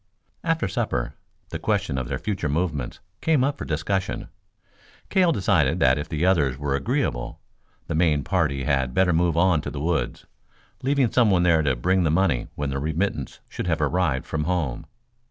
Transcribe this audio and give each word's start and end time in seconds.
After 0.43 0.67
supper 0.67 1.13
the 1.49 1.59
question 1.59 1.95
of 1.99 2.07
their 2.07 2.17
future 2.17 2.49
movements 2.49 2.99
came 3.21 3.43
up 3.43 3.59
for 3.59 3.65
discussion. 3.65 4.29
Cale 5.11 5.31
decided 5.31 5.79
that 5.79 5.99
if 5.99 6.09
the 6.09 6.25
others 6.25 6.57
were 6.57 6.73
agreeable, 6.73 7.39
the 7.85 7.93
main 7.93 8.23
party 8.23 8.63
had 8.63 8.95
better 8.95 9.13
move 9.13 9.37
on 9.37 9.61
to 9.61 9.69
the 9.69 9.79
woods, 9.79 10.25
leaving 10.81 11.11
someone 11.11 11.43
there 11.43 11.61
to 11.61 11.75
bring 11.75 12.01
the 12.03 12.09
money 12.09 12.47
when 12.55 12.71
the 12.71 12.79
remittance 12.79 13.41
should 13.47 13.67
have 13.67 13.79
arrived 13.79 14.25
from 14.25 14.45
home. 14.45 14.87